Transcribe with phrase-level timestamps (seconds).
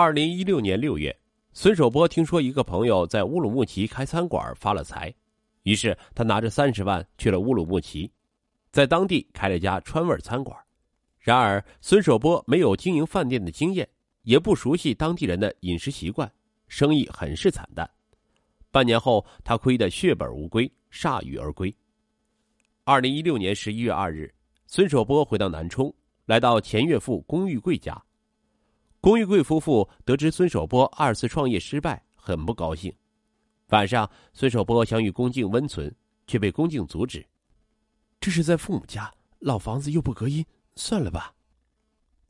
[0.00, 1.14] 二零一六年六月，
[1.52, 5.14] 孙守波听说一个朋友在乌鲁木齐开餐馆发了财，
[5.64, 8.10] 于是他拿着三十万去了乌鲁木齐，
[8.72, 10.58] 在当地开了家川味餐馆。
[11.18, 13.86] 然而，孙守波没有经营饭店的经验，
[14.22, 16.32] 也不熟悉当地人的饮食习惯，
[16.66, 17.88] 生意很是惨淡。
[18.70, 21.76] 半年后，他亏得血本无归，铩羽而归。
[22.84, 24.34] 二零一六年十一月二日，
[24.66, 25.94] 孙守波回到南充，
[26.24, 28.02] 来到前岳父龚玉贵家。
[29.00, 32.92] 龚玉贵夫妇得知孙守波二次创业失败，很不高兴。
[33.68, 35.94] 晚上，孙守波想与龚静温存，
[36.26, 37.26] 却被龚静阻止。
[38.20, 40.44] 这是在父母家，老房子又不隔音。
[40.76, 41.32] 算了吧，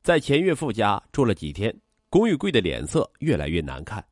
[0.01, 1.77] 在前岳父家住了几天，
[2.09, 4.05] 龚玉贵的脸色越来越难看。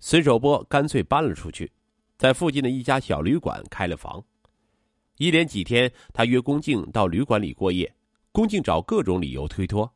[0.00, 1.70] 孙守波干脆搬了出去，
[2.18, 4.20] 在附近的一家小旅馆开了房。
[5.16, 7.94] 一连几天，他约龚静到旅馆里过夜，
[8.32, 9.88] 龚静找各种理由推脱。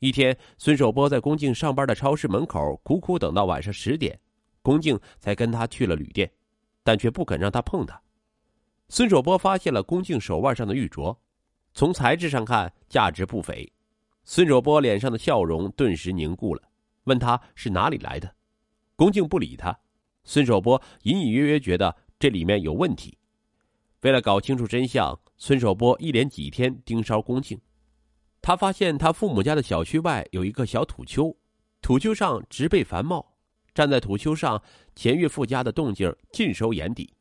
[0.00, 4.18] 一天，孙守波在龚静上班的超市门口苦苦等到晚上十点，
[4.62, 6.30] 龚静才跟他去了旅店，
[6.84, 8.00] 但却不肯让他碰他。
[8.88, 11.16] 孙守波发现了龚静手腕上的玉镯。
[11.74, 13.70] 从材质上看，价值不菲。
[14.24, 16.62] 孙守波脸上的笑容顿时凝固了，
[17.04, 18.32] 问他是哪里来的。
[18.96, 19.76] 龚静不理他。
[20.24, 23.16] 孙守波隐隐约约觉得这里面有问题。
[24.02, 27.60] 为了搞清楚真相，孙守波一连几天盯梢龚静。
[28.48, 31.36] 他发现他父母家的小区外有一个小土丘，
[31.82, 33.34] 土丘上植被繁茂。
[33.74, 34.62] 站在土丘上，
[34.96, 37.12] 前岳父家的动静尽收眼底。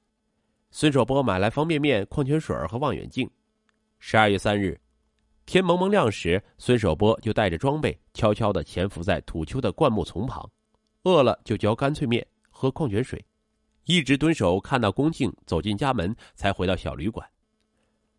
[0.71, 3.29] 孙守波买来方便面、矿泉水和望远镜。
[3.99, 4.79] 十二月三日，
[5.45, 10.49] 天蒙蒙亮时，孙守波就带着装备，悄悄的潜伏在土丘的灌木丛旁，
[11.03, 13.21] 饿了就嚼干脆面，喝矿泉水，
[13.83, 17.29] 一直蹲守看到龚静走进家门，才回到小旅馆。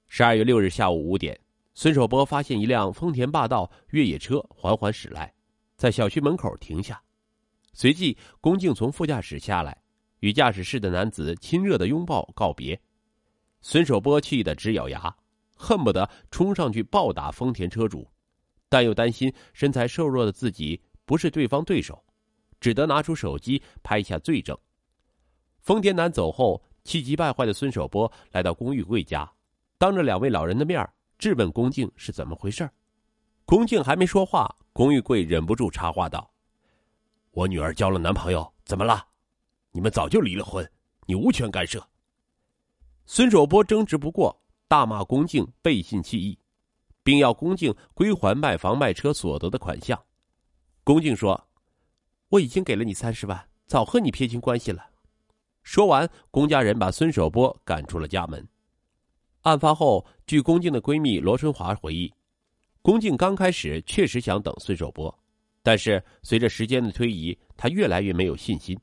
[0.08, 1.40] 十二月六日下午五点，
[1.80, 5.32] 孙守波发现一辆丰田霸道越野车缓缓驶来，
[5.76, 7.00] 在小区门口停下，
[7.72, 9.80] 随即恭敬从副驾驶下来，
[10.18, 12.76] 与驾驶室的男子亲热的拥抱告别，
[13.60, 15.16] 孙守波气得直咬牙。
[15.54, 18.10] 恨不得冲上去暴打丰田车主，
[18.68, 22.04] 但又担心身材瘦弱的自己不是对方对手，
[22.58, 24.58] 只得拿出手机拍下罪证。
[25.60, 29.30] 丰田男走后，气急败坏的孙守波来到龚玉贵家，
[29.78, 30.84] 当着两位老人的面
[31.18, 32.68] 质问龚静是怎么回事。
[33.44, 36.30] 龚静还没说话，龚玉贵忍不住插话道
[37.32, 39.04] ：“我女儿交了男朋友，怎么了？
[39.72, 40.68] 你们早就离了婚，
[41.06, 41.86] 你无权干涉。”
[43.06, 44.40] 孙守波争执不过。
[44.70, 46.38] 大骂龚静背信弃义，
[47.02, 49.98] 并要龚静归还卖房卖车所得的款项。
[50.84, 51.48] 龚静说
[52.28, 54.90] ：“我已经给了你三十万，早和你撇清关系了。”
[55.64, 58.46] 说完，龚家人把孙守波赶出了家门。
[59.48, 62.12] 案发后，据龚静的闺蜜罗春华回忆，
[62.82, 65.12] 龚静刚开始确实想等孙守波，
[65.62, 68.78] 但是随着时间的推移，她越来越没有信心。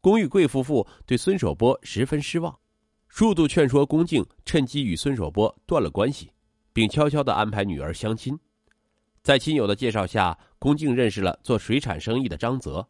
[0.00, 2.56] 龚玉贵夫妇对孙守波十分失望。
[3.08, 6.30] 数度劝说龚静趁机与孙守波断了关系，
[6.72, 8.38] 并悄悄的安排女儿相亲。
[9.22, 12.86] 在亲友的介绍下，龚静认识了做水产生意的张泽，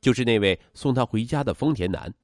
[0.00, 2.14] 就是那位送她回家的丰田男。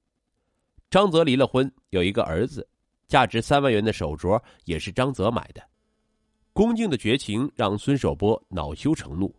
[0.91, 2.67] 张泽离了婚，有一个儿子，
[3.11, 5.61] 价值三万元的手镯也是张泽买的。
[6.53, 9.35] 龚静的绝情让孙守波恼羞成怒，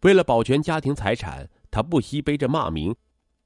[0.00, 2.92] 为了保全家庭财产，他不惜背着骂名，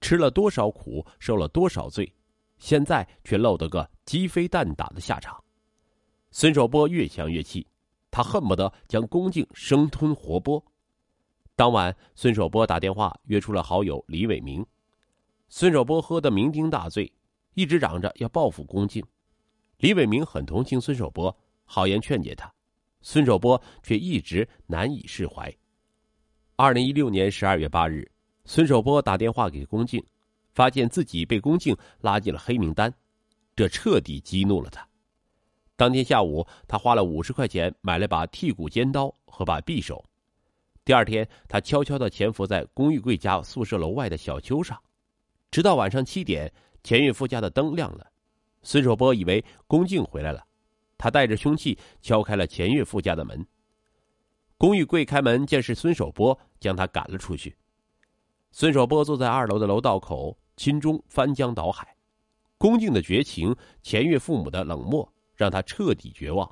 [0.00, 2.10] 吃了多少苦，受了多少罪。
[2.56, 5.38] 现在却落得个鸡飞蛋打的下场，
[6.31, 7.66] 孙守波越想越气，
[8.11, 10.62] 他恨不得将龚静生吞活剥。
[11.55, 14.65] 当晚，孙守波打电话约出了好友李伟明，
[15.49, 17.12] 孙守波喝得酩酊大醉，
[17.53, 19.05] 一直嚷着要报复龚静。
[19.79, 22.53] 李伟明很同情孙守波，好言劝解他，
[23.03, 25.53] 孙守波却一直难以释怀。
[26.57, 28.11] 二零一六年十二月八日，
[28.45, 30.05] 孙守波打电话给龚静。
[30.55, 32.95] 发现自己被龚静拉进了黑名单，
[33.57, 34.89] 这彻底激怒了他。
[35.75, 40.01] 当天下午，他花了五十块钱买了把剔骨尖刀和把匕首。
[40.85, 44.81] 第二天，他悄悄的潜伏在龚玉贵家宿舍楼外的小丘上，
[45.50, 46.49] 直到晚上七点，
[46.85, 48.06] 钱岳父家的灯亮了。
[48.64, 50.44] 孙守波以为龚静回来了，
[50.99, 53.46] 他带着凶器敲开了钱岳父家的门。
[54.58, 57.56] 龚玉贵开门见是孙守波，将他赶了出去。
[58.50, 60.37] 孙守波坐在二楼的楼道口。
[60.56, 61.96] 心中翻江倒海，
[62.58, 63.52] 恭敬的绝情，
[63.82, 66.49] 钱岳父母的冷漠，让他彻底绝望。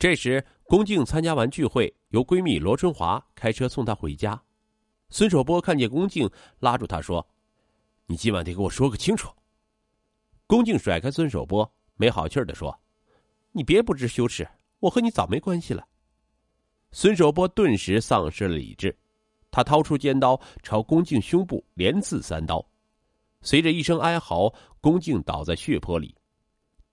[0.00, 4.42] 这时，恭敬参加完聚会，由闺蜜罗春华开车送她回家。
[5.10, 6.28] 孙守波看见恭敬，
[6.58, 7.24] 拉住她说
[8.06, 9.32] ：“你今晚得给我说个清楚。”
[10.50, 12.76] 恭敬甩开孙守波，没好气的说
[13.54, 14.44] ：“你别不知羞耻，
[14.80, 15.86] 我和你早没关系了。”
[16.90, 18.92] 孙守波顿时丧失了理智，
[19.52, 22.68] 他掏出尖刀朝龚静胸部连刺三刀，
[23.42, 26.12] 随着一声哀嚎，龚静倒在血泊里。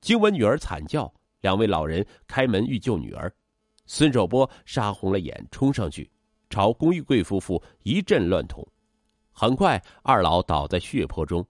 [0.01, 1.11] 惊闻女儿惨叫，
[1.41, 3.35] 两位老人开门欲救女儿。
[3.87, 6.07] 孙守波杀红了眼，冲上去，
[6.47, 8.63] 朝龚玉贵夫妇一阵乱捅。
[9.31, 11.43] 很快，二老倒在血泊中。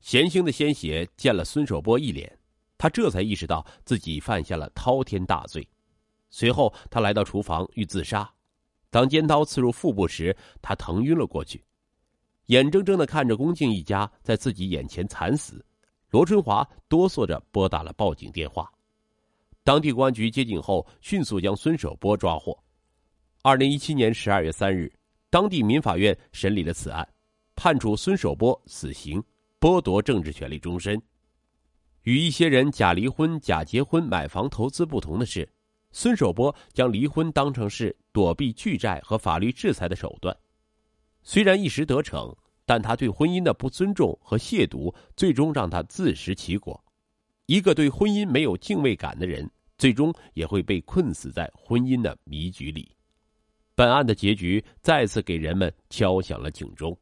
[0.00, 2.38] 咸兴的鲜血溅了孙守波一脸，
[2.78, 5.66] 他这才意识到自己犯下了滔天大罪。
[6.30, 8.30] 随后，他来到厨房欲自杀。
[8.88, 11.62] 当尖刀刺入腹部时，他疼晕了过去，
[12.46, 15.64] 眼睁睁的看着龚静一家在自己眼前惨死。
[16.08, 18.68] 罗春华哆嗦着拨打了报警电话。
[19.62, 22.58] 当地公安局接警后，迅速将孙守波抓获。
[23.42, 24.92] 二零一七年十二月三日，
[25.28, 27.06] 当地民法院审理了此案，
[27.54, 29.22] 判处孙守波死刑，
[29.60, 31.00] 剥夺政治权利终身。
[32.04, 35.46] 与一些人假离婚、假结婚买房投资不同的是，
[35.92, 40.34] 孙守波将离婚当成是躲避巨债和法律制裁的手段。
[41.22, 42.34] 虽然一时得逞，
[42.64, 46.82] 但他对婚姻的不尊重和亵渎，最终让他自食其果。
[47.44, 49.46] 一个对婚姻没有敬畏感的人，
[49.76, 52.96] 最终也会被困死在婚姻的迷局里。
[53.74, 56.96] 本案的结局再次给人们敲响了警钟。